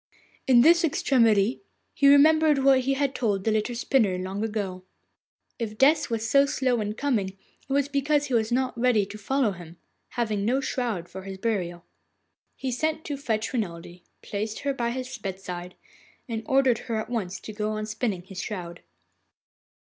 In 0.47 0.61
this 0.61 0.83
extremity 0.83 1.61
he 1.93 2.07
remembered 2.07 2.57
what 2.63 2.79
he 2.79 2.95
had 2.95 3.13
told 3.13 3.43
the 3.43 3.51
little 3.51 3.75
spinner 3.75 4.17
long 4.17 4.43
ago. 4.43 4.83
If 5.59 5.77
Death 5.77 6.09
was 6.09 6.27
so 6.27 6.47
slow 6.47 6.81
in 6.81 6.93
coming, 6.95 7.37
it 7.69 7.71
was 7.71 7.87
because 7.87 8.25
he 8.25 8.33
was 8.33 8.51
not 8.51 8.75
ready 8.75 9.05
to 9.05 9.17
follow 9.19 9.51
him, 9.51 9.77
having 10.09 10.43
no 10.43 10.59
shroud 10.59 11.07
for 11.07 11.21
his 11.21 11.37
burial. 11.37 11.85
He 12.55 12.71
sent 12.71 13.05
to 13.05 13.15
fetch 13.15 13.53
Renelde, 13.53 14.01
placed 14.23 14.61
her 14.61 14.73
by 14.73 14.89
his 14.89 15.19
bedside, 15.19 15.75
and 16.27 16.41
ordered 16.47 16.79
her 16.89 16.95
at 16.99 17.09
once 17.11 17.39
to 17.39 17.53
go 17.53 17.73
on 17.73 17.85
spinning 17.85 18.23
his 18.23 18.41
shroud. 18.41 18.81